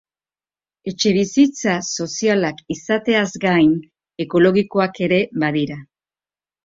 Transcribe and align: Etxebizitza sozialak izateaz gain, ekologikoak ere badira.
Etxebizitza 0.91 1.75
sozialak 2.05 2.63
izateaz 2.77 3.29
gain, 3.45 3.77
ekologikoak 4.27 4.99
ere 5.09 5.21
badira. 5.45 5.79